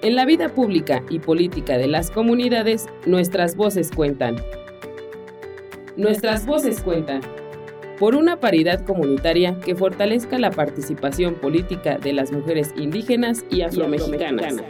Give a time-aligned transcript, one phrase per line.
[0.00, 4.36] En la vida pública y política de las comunidades, nuestras voces cuentan.
[5.96, 7.20] Nuestras voces cuentan.
[7.98, 14.62] Por una paridad comunitaria que fortalezca la participación política de las mujeres indígenas y afromexicanas.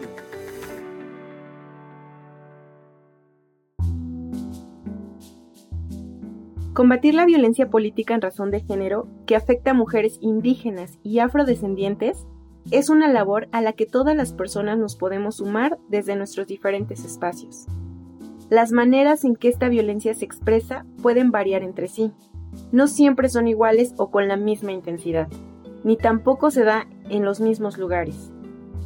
[6.73, 12.25] Combatir la violencia política en razón de género que afecta a mujeres indígenas y afrodescendientes
[12.71, 17.05] es una labor a la que todas las personas nos podemos sumar desde nuestros diferentes
[17.05, 17.67] espacios.
[18.51, 22.13] Las maneras en que esta violencia se expresa pueden variar entre sí.
[22.73, 25.29] No siempre son iguales o con la misma intensidad,
[25.85, 28.31] ni tampoco se da en los mismos lugares.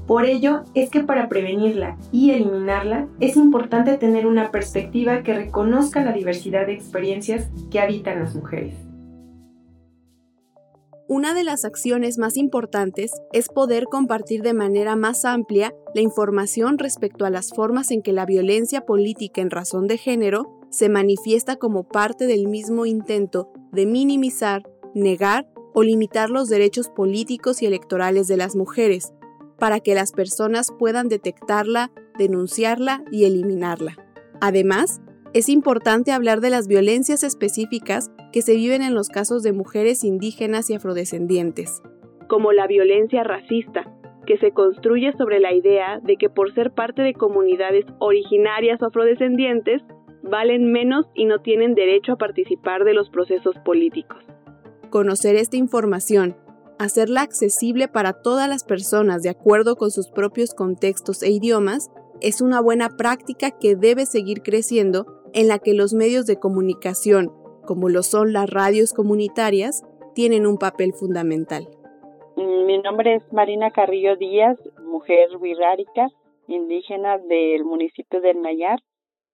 [0.06, 6.04] Por ello es que para prevenirla y eliminarla es importante tener una perspectiva que reconozca
[6.04, 8.74] la diversidad de experiencias que habitan las mujeres.
[11.15, 16.79] Una de las acciones más importantes es poder compartir de manera más amplia la información
[16.79, 21.57] respecto a las formas en que la violencia política en razón de género se manifiesta
[21.57, 24.63] como parte del mismo intento de minimizar,
[24.95, 29.13] negar o limitar los derechos políticos y electorales de las mujeres,
[29.59, 33.99] para que las personas puedan detectarla, denunciarla y eliminarla.
[34.41, 35.02] Además,
[35.35, 40.05] es importante hablar de las violencias específicas que se viven en los casos de mujeres
[40.05, 41.83] indígenas y afrodescendientes,
[42.29, 43.93] como la violencia racista,
[44.27, 48.87] que se construye sobre la idea de que por ser parte de comunidades originarias o
[48.87, 49.83] afrodescendientes,
[50.23, 54.19] valen menos y no tienen derecho a participar de los procesos políticos.
[54.91, 56.37] Conocer esta información,
[56.79, 62.41] hacerla accesible para todas las personas de acuerdo con sus propios contextos e idiomas, es
[62.41, 67.33] una buena práctica que debe seguir creciendo en la que los medios de comunicación,
[67.66, 69.82] como lo son las radios comunitarias,
[70.15, 71.69] tienen un papel fundamental.
[72.37, 76.09] Mi nombre es Marina Carrillo Díaz, mujer wixárika,
[76.49, 78.81] indígena del municipio de Nayar,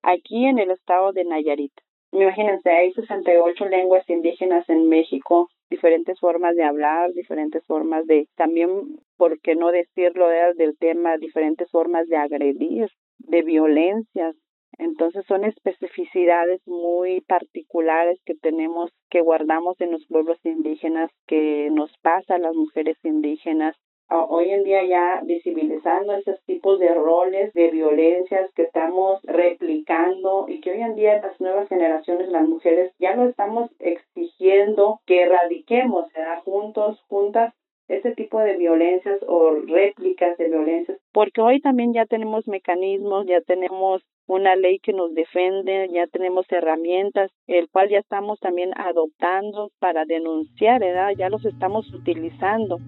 [0.02, 1.72] aquí en el estado de Nayarit.
[2.12, 8.98] Imagínense, hay 68 lenguas indígenas en México, diferentes formas de hablar, diferentes formas de, también,
[9.16, 12.88] ¿por qué no decirlo del tema, diferentes formas de agredir,
[13.18, 14.36] de violencias,
[14.78, 21.90] entonces son especificidades muy particulares que tenemos, que guardamos en los pueblos indígenas, que nos
[21.98, 23.76] pasa a las mujeres indígenas.
[24.10, 30.62] Hoy en día ya visibilizando esos tipos de roles, de violencias que estamos replicando y
[30.62, 36.10] que hoy en día las nuevas generaciones, las mujeres, ya lo estamos exigiendo que erradiquemos,
[36.14, 36.42] ¿verdad?
[36.42, 37.52] juntos, juntas,
[37.88, 43.40] ese tipo de violencias o réplicas de violencias, porque hoy también ya tenemos mecanismos, ya
[43.40, 49.70] tenemos una ley que nos defiende, ya tenemos herramientas, el cual ya estamos también adoptando
[49.78, 51.12] para denunciar, ¿verdad?
[51.16, 52.78] Ya los estamos utilizando.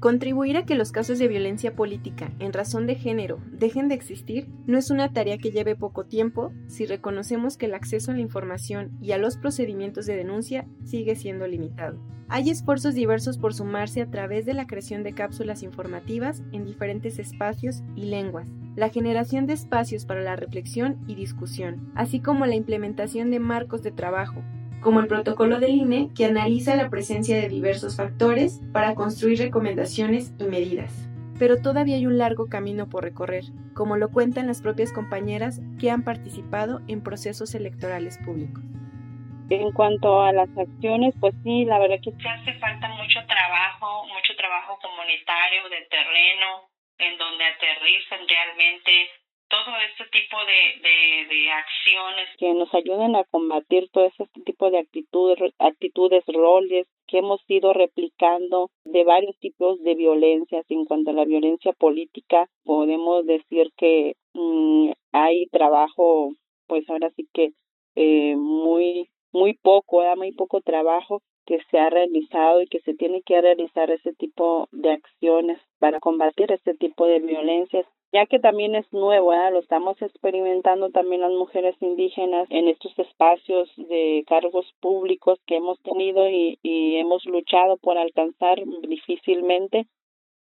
[0.00, 4.46] Contribuir a que los casos de violencia política en razón de género dejen de existir
[4.64, 8.20] no es una tarea que lleve poco tiempo si reconocemos que el acceso a la
[8.20, 11.98] información y a los procedimientos de denuncia sigue siendo limitado.
[12.28, 17.18] Hay esfuerzos diversos por sumarse a través de la creación de cápsulas informativas en diferentes
[17.18, 22.54] espacios y lenguas, la generación de espacios para la reflexión y discusión, así como la
[22.54, 24.44] implementación de marcos de trabajo,
[24.80, 30.32] como el protocolo del INE que analiza la presencia de diversos factores para construir recomendaciones
[30.38, 31.08] y medidas.
[31.38, 33.44] Pero todavía hay un largo camino por recorrer,
[33.74, 38.64] como lo cuentan las propias compañeras que han participado en procesos electorales públicos.
[39.50, 44.04] En cuanto a las acciones, pues sí, la verdad que sí hace falta mucho trabajo,
[44.08, 46.68] mucho trabajo comunitario de terreno,
[46.98, 48.90] en donde aterrizan realmente
[49.48, 54.78] todo este tipo de, de, acciones que nos ayuden a combatir todo este tipo de
[54.78, 60.66] actitudes, actitudes, roles que hemos ido replicando de varios tipos de violencias.
[60.68, 66.32] En cuanto a la violencia política, podemos decir que mm, hay trabajo,
[66.66, 67.52] pues ahora sí que
[67.96, 73.22] eh, muy muy poco, muy poco trabajo que se ha realizado y que se tiene
[73.22, 78.74] que realizar ese tipo de acciones para combatir este tipo de violencias ya que también
[78.74, 85.38] es nuevo, lo estamos experimentando también las mujeres indígenas en estos espacios de cargos públicos
[85.46, 89.86] que hemos tenido y, y hemos luchado por alcanzar difícilmente.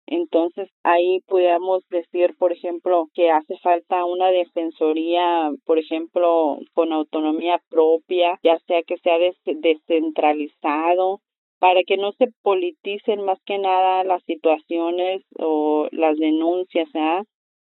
[0.07, 7.59] Entonces ahí podríamos decir, por ejemplo, que hace falta una defensoría, por ejemplo, con autonomía
[7.69, 11.21] propia, ya sea que sea descentralizado,
[11.59, 17.23] para que no se politicen más que nada las situaciones o las denuncias, ¿ah?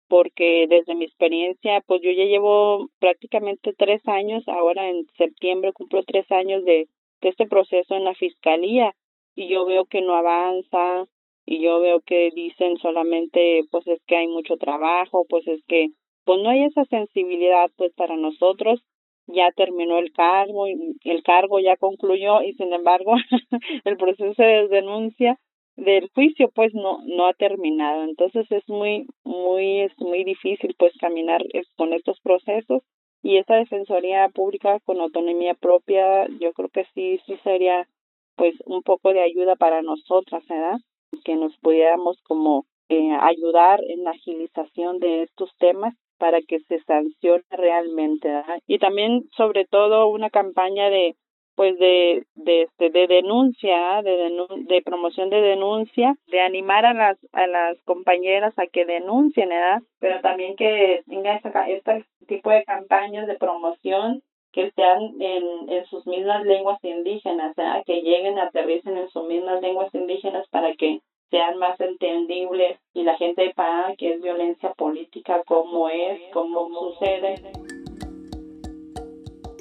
[0.07, 6.03] Porque desde mi experiencia, pues yo ya llevo prácticamente tres años, ahora en septiembre cumplo
[6.03, 6.87] tres años de,
[7.21, 8.93] este proceso en la fiscalía
[9.35, 11.07] y yo veo que no avanza,
[11.47, 15.87] y yo veo que dicen solamente pues es que hay mucho trabajo, pues es que
[16.25, 18.81] pues no hay esa sensibilidad pues para nosotros.
[19.27, 23.13] Ya terminó el cargo el cargo ya concluyó y sin embargo
[23.85, 25.39] el proceso de denuncia
[25.77, 28.03] del juicio pues no no ha terminado.
[28.03, 31.41] Entonces es muy muy es muy difícil pues caminar
[31.75, 32.83] con estos procesos.
[33.23, 37.87] Y esta defensoría pública con autonomía propia yo creo que sí sí sería
[38.35, 40.79] pues un poco de ayuda para nosotras verdad
[41.23, 46.79] que nos pudiéramos como eh, ayudar en la agilización de estos temas para que se
[46.83, 48.29] sancione realmente
[48.65, 51.15] y también sobre todo una campaña de
[51.57, 54.31] pues de de este, de denuncia de
[54.67, 59.81] de promoción de denuncia de animar a las a las compañeras a que denuncien ¿verdad?
[59.99, 64.21] pero también que tenga esta, este tipo de campañas de promoción
[64.51, 67.55] que sean en, en sus mismas lenguas indígenas,
[67.85, 73.17] que lleguen, aterricen en sus mismas lenguas indígenas para que sean más entendibles y la
[73.17, 77.35] gente sepa que es violencia política, cómo es, cómo sucede.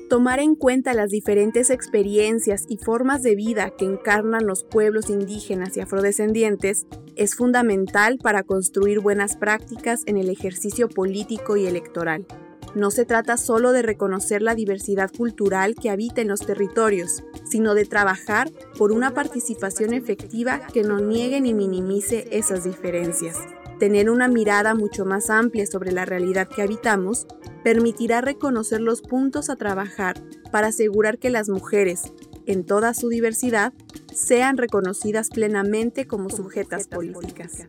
[0.08, 5.76] Tomar en cuenta las diferentes experiencias y formas de vida que encarnan los pueblos indígenas
[5.76, 6.87] y afrodescendientes
[7.17, 12.25] es fundamental para construir buenas prácticas en el ejercicio político y electoral.
[12.76, 17.75] No se trata solo de reconocer la diversidad cultural que habita en los territorios, sino
[17.75, 18.49] de trabajar
[18.79, 23.38] por una participación efectiva que no niegue ni minimice esas diferencias.
[23.78, 27.26] Tener una mirada mucho más amplia sobre la realidad que habitamos
[27.62, 30.14] permitirá reconocer los puntos a trabajar
[30.50, 32.12] para asegurar que las mujeres,
[32.46, 33.75] en toda su diversidad,
[34.14, 37.67] sean reconocidas plenamente como sujetas políticas.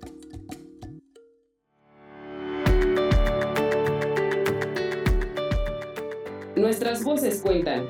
[6.55, 7.85] Nuestras voces cuentan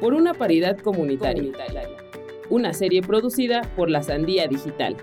[0.00, 1.52] por una paridad comunitaria.
[2.48, 4.96] Una serie producida por la Sandía Digital,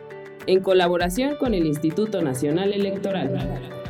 [0.48, 3.81] en colaboración con el Instituto Nacional Electoral.